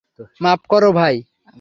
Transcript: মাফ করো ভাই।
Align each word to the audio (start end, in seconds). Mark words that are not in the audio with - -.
মাফ 0.41 0.61
করো 0.67 0.89
ভাই। 0.91 1.15